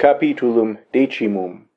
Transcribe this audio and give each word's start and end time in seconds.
capitulum 0.00 0.78
decimum. 0.94 1.68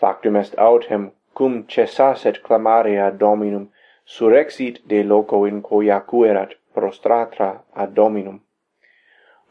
Factum 0.00 0.34
est 0.34 0.52
autem, 0.58 1.12
cum 1.32 1.62
cessasset 1.68 2.40
ad 2.50 3.18
Dominum, 3.20 3.70
surexit 4.04 4.80
de 4.88 5.04
loco 5.04 5.44
in 5.44 5.62
quo 5.62 5.80
cuerat 6.00 6.54
prostratra 6.74 7.62
ad 7.76 7.94
Dominum. 7.94 8.40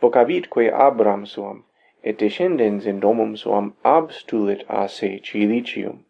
Vocavitque 0.01 0.69
Abram 0.73 1.25
suam, 1.25 1.63
et 2.03 2.17
descendens 2.17 2.85
in 2.85 2.99
domum 2.99 3.37
suam 3.37 3.73
abstulit 3.85 4.65
a 4.67 4.89
se 4.89 5.17
cilicium, 5.23 6.03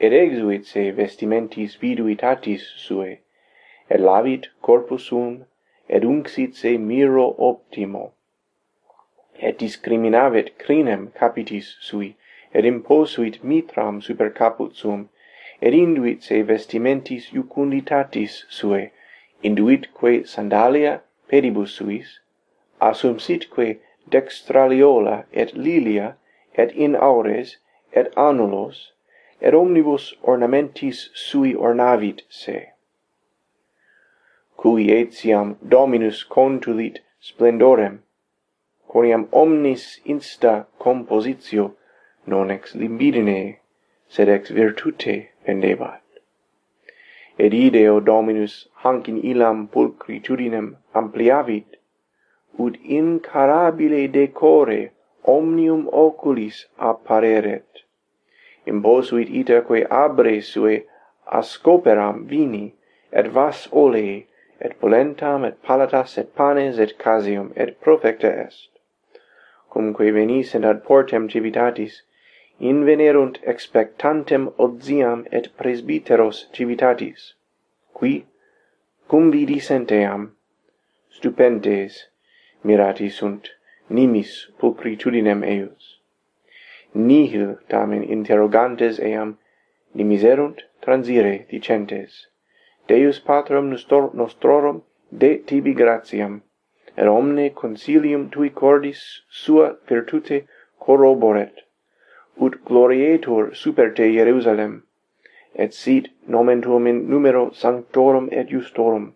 et 0.00 0.12
exuit 0.12 0.66
se 0.66 0.90
vestimentis 0.90 1.76
viduitatis 1.76 2.62
suae, 2.76 3.20
et 3.88 4.00
lavit 4.00 4.48
corpus 4.60 5.04
suum, 5.04 5.44
et 5.88 6.02
unxit 6.02 6.52
se 6.56 6.76
miro 6.76 7.36
optimo, 7.38 8.15
et 9.40 9.58
discriminavit 9.58 10.56
crinem 10.58 11.12
capitis 11.18 11.76
sui, 11.80 12.16
et 12.54 12.64
imposuit 12.64 13.42
mitram 13.44 14.00
super 14.00 14.30
caput 14.30 14.74
suum, 14.74 15.08
et 15.60 15.74
induit 15.74 16.22
se 16.22 16.42
vestimentis 16.42 17.32
iucunditatis 17.32 18.44
suae, 18.48 18.90
induitque 19.42 20.26
sandalia 20.26 21.00
pedibus 21.28 21.72
suis, 21.76 22.20
assumsitque 22.80 23.78
dextraliola 24.08 25.24
et 25.32 25.54
lilia, 25.54 26.16
et 26.54 26.72
in 26.76 26.94
aures, 26.94 27.56
et 27.92 28.12
anulos, 28.16 28.92
et 29.40 29.54
omnibus 29.54 30.14
ornamentis 30.22 31.10
sui 31.14 31.54
ornavit 31.54 32.22
se. 32.28 32.68
Cui 34.56 34.90
etiam 34.90 35.56
Dominus 35.60 36.24
contulit 36.24 37.00
splendorem, 37.20 38.02
quoniam 38.96 39.28
omnis 39.44 39.84
insta 40.14 40.54
compositio 40.86 41.64
non 42.32 42.50
ex 42.50 42.74
libidine 42.80 43.40
sed 44.16 44.28
ex 44.38 44.50
virtute 44.58 45.16
pendebat 45.44 46.06
et 47.38 47.52
ideo 47.52 47.96
dominus 48.00 48.54
hanc 48.82 49.08
in 49.12 49.18
illam 49.30 49.58
pulcritudinem 49.72 50.68
ampliavit 51.00 51.76
ut 52.64 52.78
incarabile 52.98 54.02
decore 54.12 54.90
omnium 55.26 55.88
oculis 56.04 56.66
appareret. 56.78 57.82
Imposuit 58.66 59.28
itaque 59.40 59.80
abre 59.90 60.40
sue 60.40 60.76
ascoperam 61.40 62.24
vini 62.30 62.74
et 63.12 63.26
vas 63.36 63.68
olei 63.72 64.26
et 64.60 64.78
polentam 64.80 65.44
et 65.44 65.60
palatas 65.62 66.16
et 66.18 66.34
panes 66.34 66.78
et 66.78 66.96
casium 66.98 67.52
et 67.56 67.78
profecta 67.80 68.32
est 68.46 68.75
cumque 69.76 70.10
venissent 70.10 70.64
ad 70.64 70.78
portem 70.88 71.28
civitatis, 71.28 71.94
invenerunt 72.58 73.36
expectantem 73.52 74.48
otiam 74.56 75.26
et 75.30 75.50
presbyteros 75.58 76.38
civitatis, 76.54 77.34
qui, 77.92 78.14
cum 79.06 79.30
vidicent 79.30 79.92
eam, 79.92 80.22
stupentes, 81.10 82.08
mirati 82.64 83.10
sunt, 83.18 83.50
nimis 83.88 84.32
pulcritudinem 84.58 85.44
eius. 85.44 86.00
Nihil 86.94 87.58
tamen 87.68 88.02
interrogantes 88.16 88.98
eam, 88.98 89.36
nimiserunt 89.92 90.64
transire 90.80 91.44
dicentes, 91.50 92.28
Deus 92.88 93.20
Patrum 93.20 93.68
nostrorum 94.22 94.82
de 95.10 95.36
tibi 95.36 95.74
gratiam, 95.74 96.42
et 96.96 97.08
omne 97.08 97.50
consilium 97.54 98.30
tui 98.30 98.50
cordis 98.50 99.02
sua 99.28 99.76
virtute 99.88 100.46
corroboret, 100.80 101.52
ut 102.40 102.64
glorietur 102.64 103.54
super 103.54 103.90
te 103.94 104.08
Jerusalem, 104.12 104.82
et 105.54 105.74
sit 105.74 106.08
nomen 106.26 106.62
tuum 106.62 106.86
in 106.86 107.08
numero 107.10 107.50
sanctorum 107.50 108.28
et 108.32 108.48
justorum. 108.48 109.14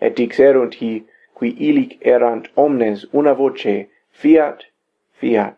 Et 0.00 0.14
dixerunt 0.14 0.74
hi, 0.74 1.04
qui 1.34 1.54
illic 1.68 1.98
erant 2.04 2.48
omnes 2.56 3.04
una 3.12 3.34
voce, 3.34 3.88
fiat, 4.10 4.64
fiat. 5.20 5.56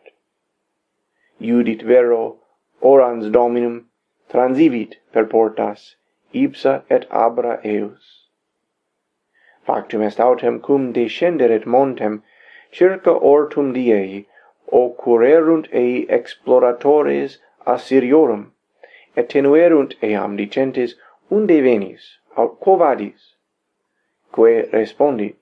Iudit 1.40 1.82
vero, 1.82 2.38
orans 2.80 3.30
Dominum, 3.30 3.86
transivit 4.28 4.96
per 5.12 5.24
portas, 5.26 5.96
ipsa 6.32 6.82
et 6.88 7.06
abra 7.10 7.58
eus 7.64 8.19
factum 9.66 10.02
est 10.02 10.20
autem 10.20 10.60
cum 10.60 10.92
descenderet 10.92 11.64
montem 11.64 12.22
circa 12.70 13.12
ortum 13.34 13.72
diei 13.72 14.26
occurrerunt 14.82 15.66
ei 15.72 16.06
exploratores 16.08 17.38
assyriorum 17.66 18.42
et 19.16 19.28
tenuerunt 19.28 19.94
eam 20.02 20.36
dicentes 20.36 20.96
unde 21.30 21.60
venis? 21.62 22.18
Aut 22.36 22.58
quo 22.60 22.76
vadis? 22.76 23.34
Quae 24.32 24.68
respondi 24.72 25.34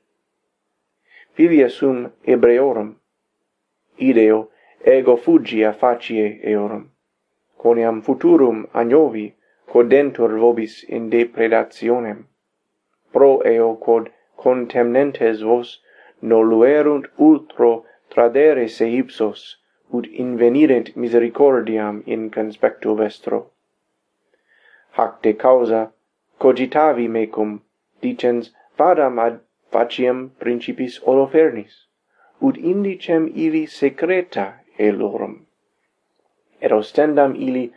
filia 1.35 1.69
sum 1.71 2.13
hebreorum 2.27 2.95
ideo 3.99 4.39
ego 4.85 5.17
fugia 5.17 5.73
facie 5.81 6.41
eorum 6.53 6.85
quoniam 7.59 8.01
futurum 8.07 8.67
agnovi 8.73 9.27
codentur 9.73 10.31
vobis 10.43 10.85
in 10.89 11.11
depredationem 11.11 12.25
pro 13.13 13.41
eo 13.45 13.75
quod 13.77 14.11
contemnentes 14.37 15.43
vos 15.43 15.81
noluerunt 16.23 17.07
ultro 17.19 17.85
tradere 18.11 18.69
se 18.69 18.87
ipsos, 19.01 19.57
ut 19.91 20.07
invenirent 20.25 20.97
misericordiam 20.97 22.03
in 22.07 22.31
conspectu 22.31 22.95
vestro. 22.95 23.51
Hac 24.97 25.23
de 25.23 25.33
causa 25.33 25.93
cogitavi 26.41 27.09
mecum, 27.09 27.61
dicens 28.03 28.51
vadam 28.79 29.19
ad 29.19 29.41
faciem 29.73 30.31
principis 30.39 31.01
olofernis, 31.07 31.87
ut 32.41 32.57
indicem 32.57 33.29
ili 33.35 33.67
secreta 33.67 34.47
elorum. 34.79 35.47
Et 36.61 36.73
ostendam 36.73 37.35
ili 37.35 37.73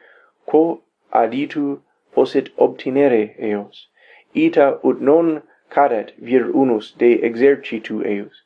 quo 0.45 0.81
aditu 1.11 1.81
possit 2.13 2.49
obtinere 2.57 3.35
eos, 3.37 3.87
ita 4.33 4.79
ut 4.83 5.01
non 5.01 5.41
cadet 5.69 6.13
vir 6.17 6.49
unus 6.53 6.91
de 6.91 7.11
exercitu 7.23 8.03
eius. 8.05 8.43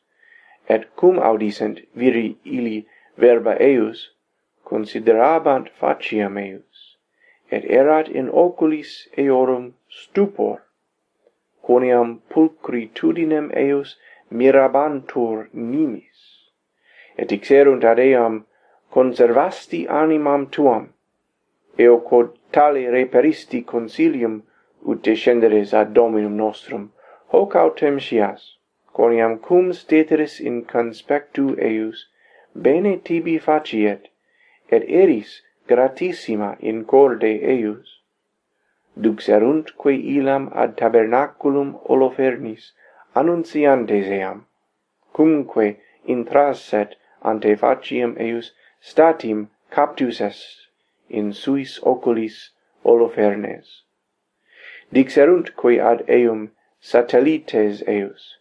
Et 0.67 0.83
cum 0.95 1.19
audisent 1.19 1.79
viri 1.93 2.37
illi 2.43 2.85
verba 3.17 3.55
eius 3.59 4.11
considerabant 4.63 5.69
faciam 5.79 6.37
eius. 6.37 6.97
Et 7.51 7.63
erat 7.69 8.09
in 8.09 8.29
oculis 8.29 9.07
eorum 9.17 9.73
stupor. 9.89 10.61
Quoniam 11.61 12.19
pulcritudinem 12.29 13.51
eius 13.55 13.97
mirabantur 14.31 15.47
nimis. 15.53 16.49
Et 17.17 17.29
dixerunt 17.29 17.83
ad 17.83 17.99
eam 17.99 18.45
conservasti 18.91 19.85
animam 19.87 20.49
tuam. 20.51 20.89
Eo 21.77 21.97
quod 21.99 22.37
tale 22.51 22.89
reperisti 22.91 23.63
consilium 23.63 24.43
ut 24.89 25.01
descenderes 25.03 25.73
ad 25.73 25.93
dominum 25.93 26.35
nostrum 26.37 26.91
hoc 27.31 27.55
autem 27.55 27.99
scias 27.99 28.41
quoniam 28.95 29.33
cum 29.45 29.71
steteris 29.73 30.39
in 30.39 30.63
conspectu 30.73 31.45
eius 31.69 32.07
bene 32.65 32.93
tibi 33.07 33.37
faciet 33.45 34.07
et 34.75 34.83
eris 35.01 35.41
gratissima 35.67 36.55
in 36.59 36.85
corde 36.85 37.31
eius. 37.53 38.01
Duxeruntque 38.97 39.93
ilam 40.17 40.49
ad 40.63 40.77
tabernaculum 40.77 41.69
olofernis 41.93 42.71
annunciantes 43.15 44.07
eam 44.19 44.45
cumque 45.15 45.67
intrasset 46.07 46.95
ante 47.21 47.55
faciem 47.63 48.15
eius 48.27 48.53
statim 48.79 49.49
captus 49.71 50.21
est 50.21 50.69
in 51.09 51.33
suis 51.33 51.79
oculis 51.83 52.51
olofernes 52.93 53.84
dixeruntque 54.93 55.79
ad 55.79 56.03
eum 56.07 56.51
satellites 56.79 57.83
eius, 57.87 58.37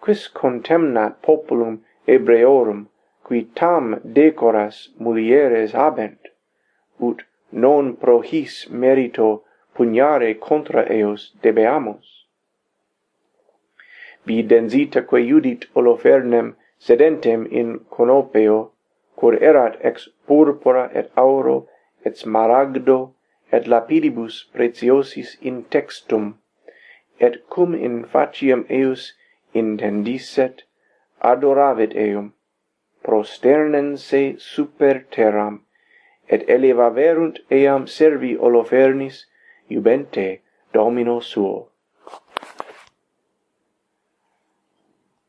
quis 0.00 0.28
contemnat 0.28 1.22
populum 1.22 1.80
Hebreorum, 2.06 2.88
qui 3.24 3.44
tam 3.54 4.00
decoras 4.04 4.88
mulieres 5.00 5.72
habent, 5.72 6.28
ut 7.00 7.22
non 7.50 7.96
pro 7.96 8.20
his 8.20 8.66
merito 8.70 9.42
pugnare 9.74 10.38
contra 10.40 10.82
eos 10.92 11.32
debeamus. 11.42 12.26
Bidensitaque 14.26 15.26
judit 15.26 15.66
Holofernem 15.74 16.54
sedentem 16.78 17.46
in 17.50 17.80
conopeo, 17.90 18.70
quod 19.16 19.40
erat 19.40 19.78
ex 19.80 20.08
purpura 20.26 20.90
et 20.92 21.10
auro 21.16 21.68
et 22.04 22.16
smaragdo 22.16 23.14
et 23.52 23.66
lapidibus 23.68 24.44
preciosis 24.52 25.36
in 25.40 25.64
textum, 25.64 26.38
et 27.20 27.48
cum 27.48 27.74
in 27.74 28.04
faciem 28.12 28.64
eius 28.68 29.12
intendisset, 29.54 30.64
adoravit 31.20 31.94
eum, 31.94 32.32
prosternen 33.04 33.96
se 33.98 34.22
super 34.38 35.04
terram, 35.10 35.60
et 36.28 36.48
elevaverunt 36.48 37.42
eam 37.50 37.86
servi 37.86 38.32
holofernis, 38.36 39.26
iubente 39.68 40.40
domino 40.72 41.20
suo. 41.20 41.71